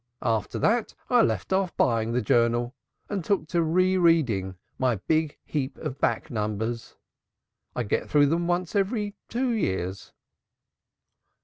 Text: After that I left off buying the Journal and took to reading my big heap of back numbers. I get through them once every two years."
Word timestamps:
After 0.23 0.57
that 0.57 0.95
I 1.11 1.21
left 1.21 1.53
off 1.53 1.77
buying 1.77 2.11
the 2.11 2.23
Journal 2.23 2.73
and 3.07 3.23
took 3.23 3.47
to 3.49 3.61
reading 3.61 4.55
my 4.79 4.95
big 4.95 5.37
heap 5.45 5.77
of 5.77 5.99
back 5.99 6.31
numbers. 6.31 6.95
I 7.75 7.83
get 7.83 8.09
through 8.09 8.25
them 8.25 8.47
once 8.47 8.75
every 8.75 9.13
two 9.29 9.51
years." 9.51 10.11